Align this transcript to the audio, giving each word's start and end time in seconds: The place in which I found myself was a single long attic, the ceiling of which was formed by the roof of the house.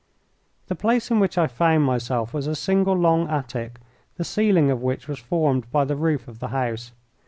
The 0.65 0.73
place 0.73 1.11
in 1.11 1.19
which 1.19 1.37
I 1.37 1.45
found 1.45 1.83
myself 1.83 2.33
was 2.33 2.47
a 2.47 2.55
single 2.55 2.95
long 2.97 3.29
attic, 3.29 3.77
the 4.17 4.23
ceiling 4.23 4.71
of 4.71 4.81
which 4.81 5.07
was 5.07 5.19
formed 5.19 5.69
by 5.71 5.85
the 5.85 5.95
roof 5.95 6.27
of 6.27 6.39
the 6.39 6.47
house. 6.47 6.91